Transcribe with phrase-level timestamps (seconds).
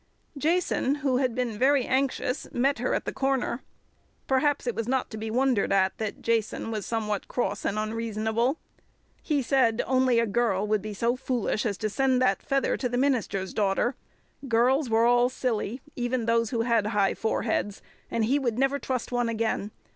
[0.35, 3.61] Jason, who had been very anxious, met her at the corner.
[4.25, 8.57] Perhaps it was not to be wondered at that Jason was somewhat cross and unreasonable.
[9.21, 12.89] He said only a girl would be so foolish as to send that feather to
[12.89, 13.93] the minister's daughter.
[14.47, 19.11] Girls were all silly, even those who had high foreheads, and he would never trust
[19.11, 19.69] one again.